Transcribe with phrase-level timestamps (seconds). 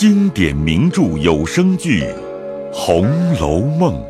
[0.00, 2.02] 经典名著有声剧
[2.72, 4.02] 《红楼梦》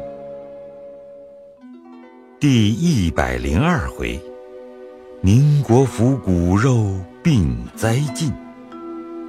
[2.38, 4.16] 第一百零二回：
[5.20, 8.32] 宁国府骨肉病灾尽，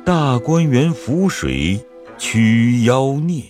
[0.05, 1.84] 大观园浮水
[2.20, 3.43] 驱妖孽。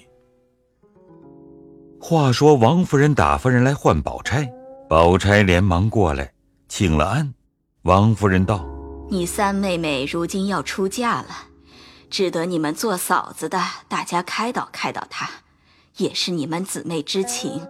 [2.00, 4.50] 话说王夫人打发人来唤宝钗，
[4.88, 6.32] 宝钗连忙过来
[6.70, 7.34] 请了安。
[7.82, 8.66] 王夫人道
[9.12, 11.28] ：“你三妹妹如今要出嫁了，
[12.11, 15.29] 只得你们做嫂子的大家开导开导她，
[15.96, 17.65] 也是你们姊妹之情。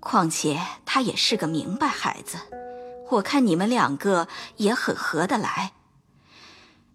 [0.00, 2.38] 况且她也是个明白孩子，
[3.10, 5.74] 我看你们两个也很合得来。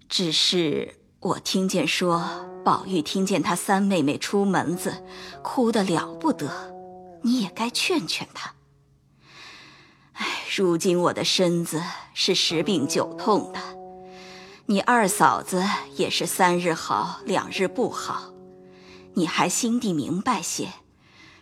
[0.10, 2.28] 只是我听见说，
[2.66, 5.04] 宝玉听见他三妹妹出门子，
[5.44, 6.74] 哭得了不得，
[7.22, 8.56] 你也该劝劝她。”
[10.14, 11.84] 哎，如今我的身子
[12.16, 13.60] 是十病九痛的，
[14.70, 15.64] 你二嫂子
[15.96, 18.34] 也是三日好两日不好，
[19.14, 20.68] 你还心地明白些，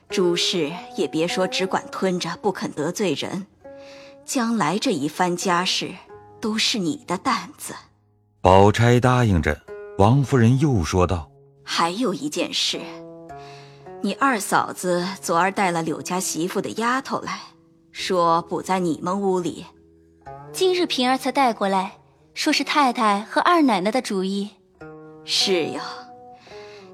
[0.10, 3.48] 诸事也别说只管吞着不肯得罪人，
[4.26, 5.96] 将来这一番家事
[6.40, 7.74] 都是你的担子。
[8.42, 9.60] 宝钗答应着，
[9.98, 11.28] 王夫人又说道
[11.66, 12.80] ：“还有一件事，
[14.04, 17.40] 你二嫂子昨儿带了柳家媳妇的丫头来。”
[17.92, 19.66] 说不在你们屋里，
[20.52, 21.94] 今日平儿才带过来，
[22.36, 24.50] 说是太太和二奶奶的主意。
[25.24, 25.82] 是呀，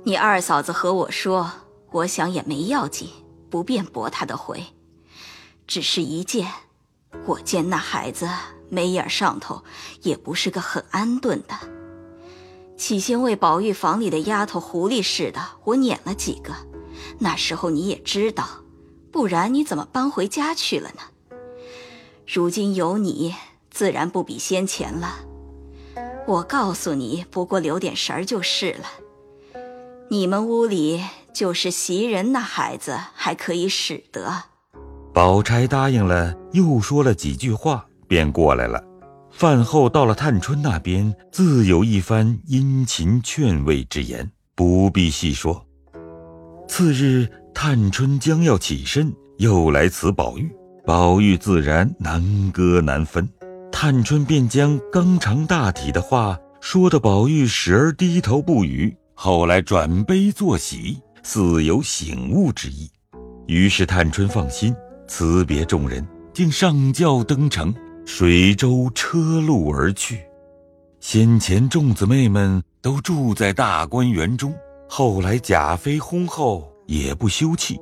[0.03, 1.52] 你二嫂子和我说，
[1.89, 3.09] 我想也没要紧，
[3.50, 4.64] 不便驳她的回。
[5.66, 6.48] 只是一见，
[7.25, 8.30] 我见那孩子
[8.70, 9.64] 眉眼上头
[10.03, 11.55] 也不是个很安顿的。
[12.78, 16.53] 起先为宝玉房里的丫头狐狸似的，我撵了几个，
[17.17, 18.48] 那时候你也知道。
[19.11, 21.36] 不然你怎么搬回家去了呢？
[22.28, 23.36] 如今有你，
[23.72, 25.26] 自然不比先前了。
[26.27, 28.86] 我告诉你，不过留点神儿就是了。
[30.09, 31.02] 你们屋里
[31.33, 34.43] 就是袭人那孩子还可以使得。
[35.14, 38.83] 宝钗答应了，又说了几句话，便过来了。
[39.30, 45.65] 饭后到了探春那边，自有一番殷勤劝慰之言，不必细说。
[46.67, 47.27] 次日。
[47.53, 50.49] 探春将要起身，又来辞宝玉，
[50.86, 53.27] 宝玉自然难割难分。
[53.81, 62.87] 探春便将纲常大体的话说的宝玉时而低头不语，后来转悲作喜，似有醒悟之意。
[63.47, 64.71] 于是探春放心，
[65.08, 67.73] 辞别众人，竟上轿登城，
[68.05, 70.20] 水舟车路而去。
[70.99, 74.53] 先前众姊妹们都住在大观园中，
[74.87, 76.71] 后来贾妃薨后。
[76.87, 77.80] 也不休憩，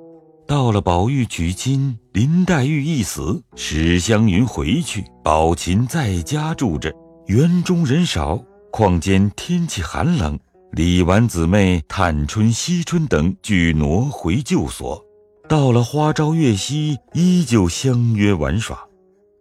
[0.50, 6.92] 到了宝玉娶亲，林黛玉一死，史湘云回去，宝琴在家住着。
[7.28, 10.40] 园中人少，况兼天气寒冷，
[10.72, 15.00] 李纨姊妹、探春、惜春等俱挪回旧所。
[15.48, 18.76] 到了花朝月夕，依旧相约玩耍。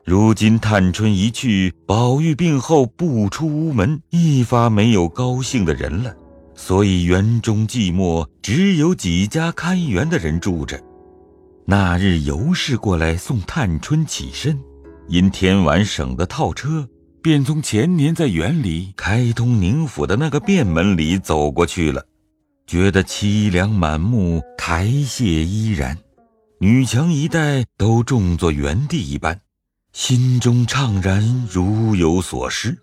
[0.05, 6.15] 如今探春一去，宝玉病后不出屋门，一发没有高兴的人了。
[6.55, 10.79] 所以园中寂寞，只有几家看园的人住着。
[11.71, 14.59] 那日尤氏过来送探春起身，
[15.07, 16.89] 因天晚省得套车，
[17.21, 22.03] 便从前年在园里开通宁府的那个便门里走过去了，
[22.67, 25.99] 觉得凄凉满目，苔屑依然，
[26.59, 29.39] 女墙一带都种作园地一般，
[29.93, 32.79] 心中怅然如有所失。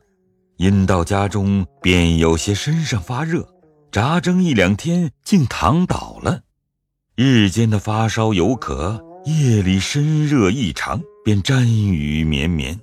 [0.57, 3.49] 因到家中，便有些身上发热。
[3.91, 6.41] 扎针一两天，竟躺倒了。
[7.17, 12.77] 日间的发烧有渴，夜里身热异常，便沾雨绵绵。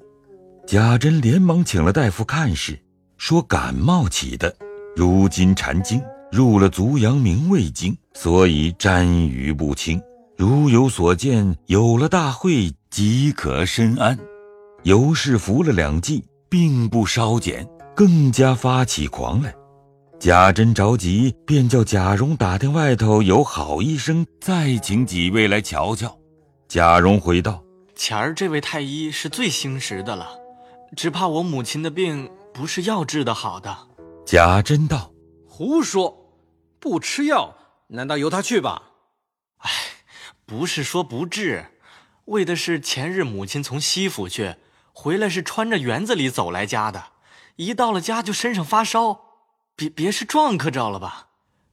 [0.67, 2.81] 贾珍连忙请了大夫看视，
[3.19, 4.57] 说感冒起的。
[4.97, 6.01] 如今禅经
[6.31, 10.01] 入了足阳明胃经，所以沾雨不清。
[10.39, 14.19] 如有所见，有了大会即可身安。
[14.85, 19.55] 尤氏服了两剂，并不稍减，更加发起狂来。
[20.23, 26.17] 贾珍着急，便叫贾蓉打听外头有好医生，再请几位来瞧瞧。
[26.69, 27.61] 贾蓉回道
[27.97, 30.29] ：“前儿这位太医是最兴实的了，
[30.97, 33.77] 只怕我母亲的病不是药治的好的。”
[34.25, 35.11] 贾珍道
[35.45, 36.17] ：“胡说，
[36.79, 37.57] 不吃药，
[37.89, 38.91] 难道由他去吧？”
[39.59, 39.71] 哎，
[40.47, 41.67] 不是说不治，
[42.27, 44.55] 为的是前日母亲从西府去，
[44.93, 47.07] 回来是穿着园子里走来家的，
[47.57, 49.32] 一到了家就身上发烧。
[49.75, 51.29] 别别是撞客着了吧？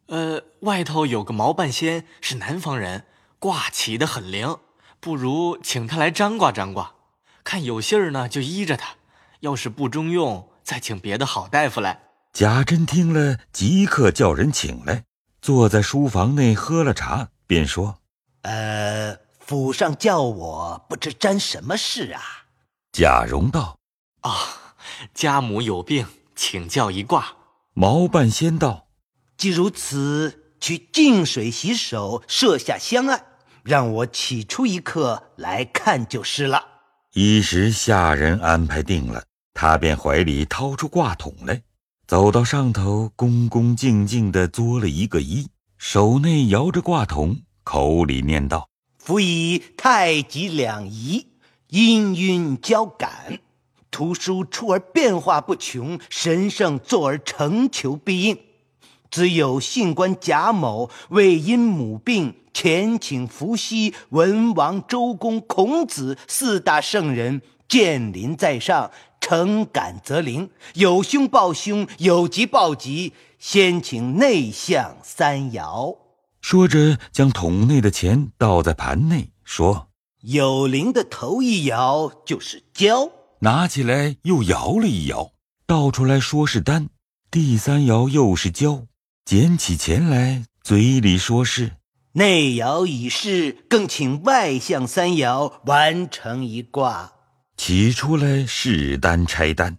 [0.07, 3.05] 呃，外头有个毛半仙是南方人，
[3.37, 4.57] 卦起的很灵，
[4.99, 6.95] 不如请他来占卦占卦，
[7.43, 8.95] 看有信儿呢就依着他，
[9.41, 12.01] 要是不中用，再请别的好大夫来。
[12.33, 15.03] 贾珍听了，即刻叫人请来，
[15.41, 17.99] 坐在书房内喝了茶，便说
[18.41, 22.21] ：“呃，府上叫我不知沾什么事啊？”
[22.93, 23.77] 贾蓉道
[24.21, 24.35] ：“啊，
[25.13, 27.33] 家母有病，请教一卦。”
[27.81, 28.89] 毛半仙道
[29.39, 33.27] ：“既如此，去净水洗手，设下香案，
[33.63, 36.61] 让我起初一刻来看就是了。”
[37.15, 39.23] 一时下人安排定了，
[39.53, 41.61] 他便怀里掏出挂筒来，
[42.05, 45.47] 走到上头，恭恭敬敬地作了一个揖，
[45.77, 48.67] 手内摇着挂筒，口里念道
[48.99, 51.27] ：“辅以太极两仪，
[51.69, 53.39] 氤氲交感。”
[53.91, 58.37] 图书出而变化不穷，神圣作而成求必应。
[59.09, 70.51] 只有信官贾某为因母病，前请伏羲、文王、周公、孔子四大圣人见临在上，诚感则灵。
[70.75, 73.13] 有凶报凶，有吉报吉。
[73.39, 75.97] 先请内向三爻。
[76.41, 79.87] 说着，将桶内的钱倒在盘内，说
[80.21, 83.09] ：“有灵的头一爻就是交。”
[83.41, 85.31] 拿起来又摇了一摇，
[85.65, 86.87] 倒出来说是单；
[87.31, 88.85] 第三摇又是胶，
[89.23, 91.77] 捡起钱来，嘴里说是
[92.11, 97.13] 内爻已逝，更请外向三摇完成一卦。
[97.55, 99.77] 起出来是单拆单。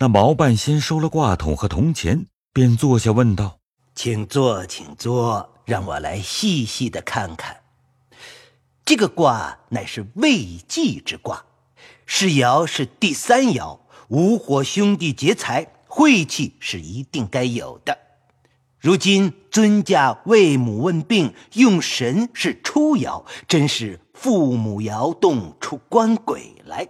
[0.00, 3.60] 那毛半仙收了卦筒和铜钱，便坐下问道
[3.94, 7.58] ：“请坐，请坐，让我来细细的看看。
[8.84, 11.44] 这个卦乃是未济之卦。”
[12.10, 17.98] 世爻是第三爻，五火兄弟劫财，晦气是一定该有的。
[18.78, 26.88] 如今尊驾为母问病，用神是初爻，真是父母爻动出官鬼来。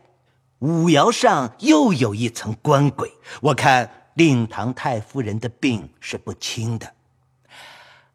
[0.61, 6.95] 五爻上又有一层官鬼，我看令堂太夫人的病是不轻的。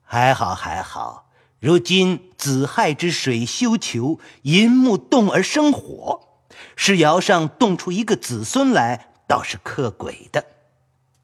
[0.04, 1.30] 还好还好，
[1.60, 6.30] 如今子亥之水休求，寅木动而生火。
[6.76, 10.46] 是窑上动出一个子孙来，倒是克鬼的。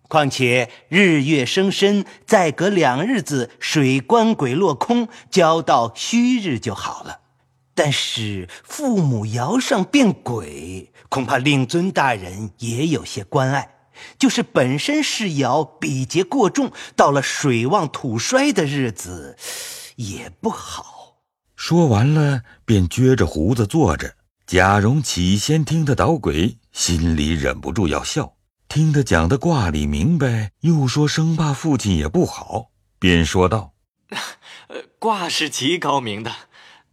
[0.08, 7.20] 况且日月生身，再隔两日子，水官鬼落空，交到虚日就好了。
[7.76, 13.76] 但是父母窑上变鬼，恐怕令尊大人也有些关爱。
[14.18, 19.38] 就是本身是窑比劫过重，到了水旺土衰的日子，
[19.98, 21.18] 也不好。
[21.56, 24.16] 说完了，便撅着胡子坐着。
[24.50, 28.34] 贾蓉起先听他捣鬼，心里忍不住要笑；
[28.68, 33.74] 听他讲的卦里明白，又说生怕父亲也不好，便说道
[34.70, 36.34] ：“呃，卦是极高明的，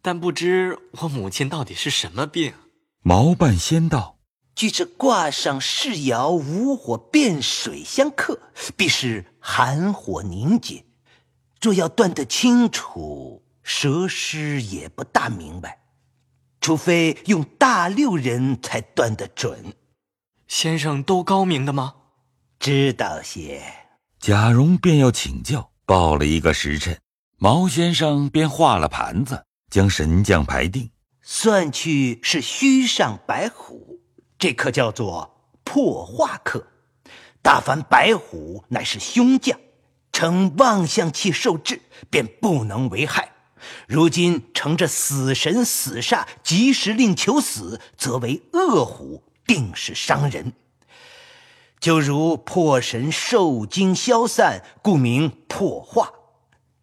[0.02, 2.52] 但不知我母亲到底是什么病。”
[3.00, 4.18] 毛半仙道
[4.54, 8.38] ：“据这卦上是爻无火变水相克，
[8.76, 10.84] 必是寒火凝结。
[11.62, 15.78] 若要断得清楚，蛇师也不大明白。”
[16.66, 19.72] 除非用大六人才断得准，
[20.48, 21.94] 先生都高明的吗？
[22.58, 23.62] 知道些。
[24.18, 26.98] 贾蓉便要请教，报了一个时辰，
[27.38, 30.90] 毛先生便画了盘子，将神将排定，
[31.22, 34.00] 算去是虚上白虎，
[34.36, 36.66] 这课叫做破化课。
[37.42, 39.56] 大凡白虎乃是凶将，
[40.10, 43.35] 乘妄相气受制，便不能为害。
[43.86, 50.52] 如今乘着死神死煞，及时令求死，则为恶虎，定是伤人。
[51.78, 56.10] 就如破神受惊消散，故名破化。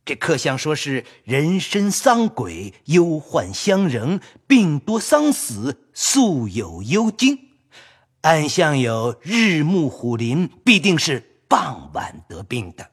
[0.05, 7.39] 这客相说是人身丧鬼，忧患相仍，病多丧死，素有幽惊。
[8.21, 12.91] 暗象有日暮虎临，必定是傍晚得病的。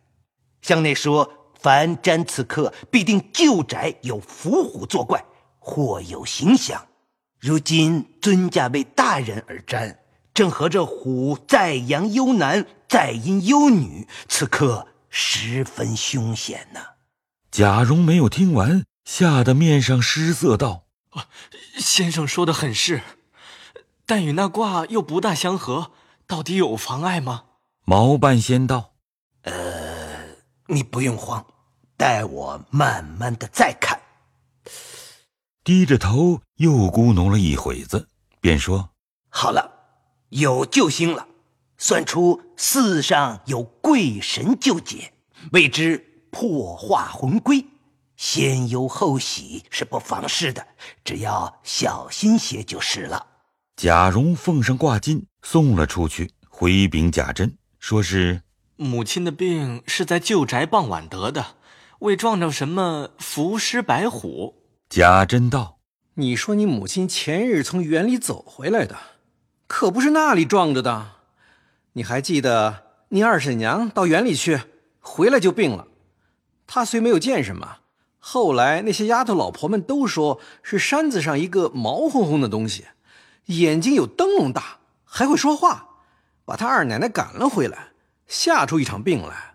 [0.63, 1.40] 向内说。
[1.63, 5.23] 凡占此刻，必定旧宅有伏虎作怪，
[5.59, 6.87] 或有形象。
[7.39, 9.97] 如今尊驾为大人而瞻，
[10.33, 16.81] 正合着虎在阳忧男，在阴忧女，此刻十分凶险呢。
[17.51, 20.85] 贾蓉没有听完，吓得面上失色，道
[21.79, 23.03] ：“先生说的很是，
[24.07, 25.91] 但与那卦又不大相合，
[26.27, 27.45] 到底有妨碍吗？”
[27.85, 28.90] 毛半仙道：“呃。”
[30.73, 31.45] 你不用慌，
[31.97, 34.01] 待我慢慢的再看。
[35.65, 38.09] 低着头又咕哝了一会子，
[38.41, 38.91] 便说
[39.29, 39.69] ：“好了，
[40.29, 41.27] 有救星了。
[41.77, 45.13] 算出寺上有贵神救解，
[45.53, 47.67] 谓之破化魂归，
[48.17, 50.69] 先忧后喜是不妨事的，
[51.03, 53.27] 只要小心些就是了。”
[53.75, 58.43] 贾蓉奉上挂金送了出去，回禀贾珍，说是。
[58.83, 61.49] 母亲的病是在旧宅傍晚得的，
[61.99, 64.55] 未撞着什么伏尸白虎。
[64.89, 65.81] 贾珍道
[66.17, 68.97] ：“你说你母亲前日从园里走回来的，
[69.67, 71.09] 可不是那里撞着的。
[71.93, 74.63] 你还记得你二婶娘到园里去，
[75.01, 75.87] 回来就病了。
[76.67, 77.81] 她虽没有见什么，
[78.19, 82.87] 后来那些丫头老婆们都说是山子上一个毛烘烘的东西，
[83.45, 85.89] 眼睛有灯笼大，还会说话，
[86.47, 87.89] 把她二奶奶赶了回来。”
[88.31, 89.55] 吓出一场病来，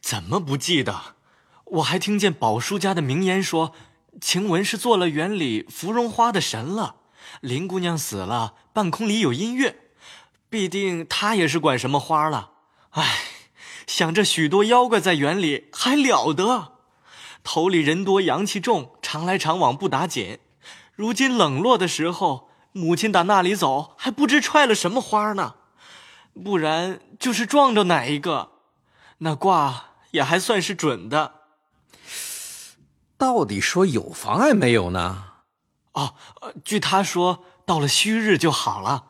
[0.00, 1.16] 怎么不记得？
[1.64, 3.74] 我还听见宝叔家的名言说，
[4.20, 6.94] 晴雯是做了园里芙蓉花的神了。
[7.40, 9.90] 林姑娘死了，半空里有音乐，
[10.48, 12.52] 必定她也是管什么花了。
[12.90, 13.24] 唉，
[13.88, 16.74] 想着许多妖怪在园里还了得，
[17.42, 20.38] 头里人多阳气重，常来常往不打紧。
[20.94, 25.56] 如今冷落的时候，母亲打那里走，还不知揣了什么花呢。
[26.44, 28.50] 不然就是撞着哪一个，
[29.18, 31.32] 那卦也还算是准的。
[33.16, 35.24] 到底说有妨碍没有呢？
[35.92, 36.14] 哦，
[36.62, 39.06] 据他说，到了戌日就好了。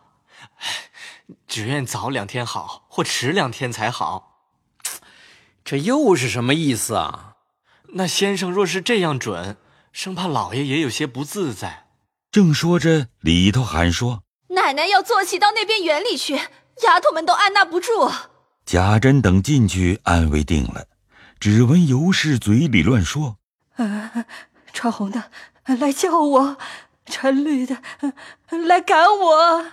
[1.49, 4.45] 只愿早两天好，或迟两天才好。
[5.65, 7.35] 这又是什么意思啊？
[7.95, 9.57] 那先生若是这样准，
[9.93, 11.89] 生怕老爷也有些不自在。
[12.31, 14.23] 正说着，里头喊说
[14.55, 16.41] ：“奶奶要坐骑到那边园里去。”
[16.85, 18.13] 丫头们都按捺不住，
[18.65, 20.87] 贾珍等进去安慰定了，
[21.41, 23.39] 只闻尤氏嘴里乱说
[24.73, 25.31] ：“穿红的
[25.65, 26.59] 来叫我，
[27.07, 27.83] 穿绿的
[28.67, 29.67] 来赶我。”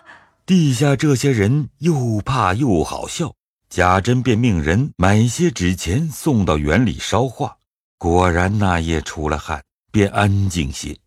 [0.46, 3.34] 地下这些人又怕又好笑，
[3.70, 7.58] 贾珍便命人买些纸钱送到园里烧化。
[7.98, 10.98] 果然那夜出了汗，便安静些。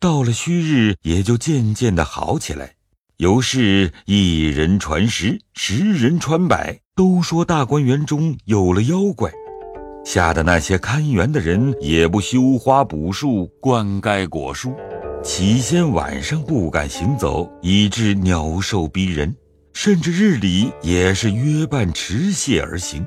[0.00, 2.74] 到了戌日，也就渐渐的好起来。
[3.22, 9.30] 由是一人传十，十人传百，都说大观园中有了妖怪，
[10.04, 14.74] 吓得那些看园的人也不修花补树、灌溉果树，
[15.22, 19.32] 起先晚上不敢行走，以致鸟兽逼人，
[19.72, 23.06] 甚至日里也是约伴持械而行。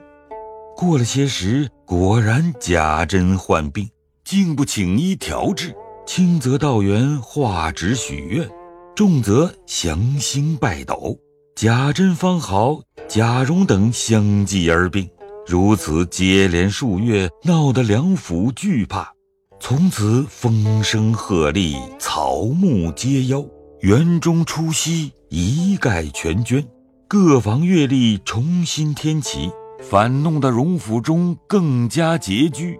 [0.77, 3.89] 过了些时，果然贾珍患病，
[4.23, 5.75] 竟不请医调治，
[6.07, 8.49] 轻则道园画纸许愿。
[8.95, 11.19] 重则降星拜斗，
[11.53, 15.09] 贾珍方好，贾蓉等相继而病，
[15.45, 19.11] 如此接连数月，闹得梁府惧怕。
[19.59, 23.43] 从此风声鹤唳，草木皆妖，
[23.81, 26.65] 园中初夕一概全捐，
[27.05, 32.77] 各房月例重新添起，反弄得荣府中更加拮据。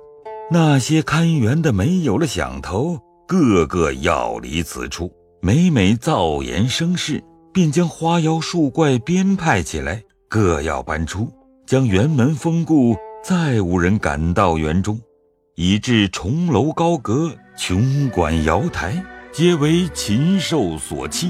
[0.49, 5.11] 那些看园的没有了响头，个个要离此处。
[5.45, 7.23] 每每造言生事，
[7.53, 11.31] 便将花妖树怪编派起来，各要搬出，
[11.67, 14.99] 将园门封固，再无人敢到园中，
[15.53, 18.99] 以致重楼高阁、琼馆瑶台，
[19.31, 21.29] 皆为禽兽所欺。